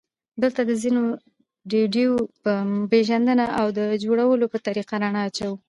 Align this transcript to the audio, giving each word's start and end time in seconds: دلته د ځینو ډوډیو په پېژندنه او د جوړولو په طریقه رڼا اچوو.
دلته 0.41 0.61
د 0.65 0.71
ځینو 0.83 1.01
ډوډیو 1.71 2.13
په 2.43 2.51
پېژندنه 2.91 3.45
او 3.59 3.67
د 3.77 3.79
جوړولو 4.03 4.45
په 4.53 4.57
طریقه 4.67 4.93
رڼا 5.03 5.21
اچوو. 5.29 5.55